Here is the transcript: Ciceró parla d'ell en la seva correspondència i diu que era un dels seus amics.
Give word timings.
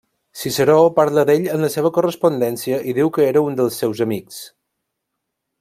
Ciceró 0.39 0.77
parla 0.99 1.25
d'ell 1.31 1.45
en 1.57 1.61
la 1.67 1.69
seva 1.75 1.91
correspondència 1.99 2.81
i 2.93 2.97
diu 3.01 3.15
que 3.19 3.29
era 3.29 3.47
un 3.51 3.61
dels 3.63 3.81
seus 3.85 4.03
amics. 4.11 4.45